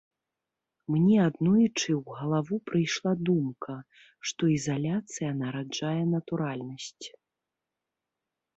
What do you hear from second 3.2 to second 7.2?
думка, што ізаляцыя нараджае натуральнасць.